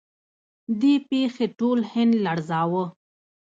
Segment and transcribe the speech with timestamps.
[0.79, 2.85] دې پیښې ټول هند لړزاوه.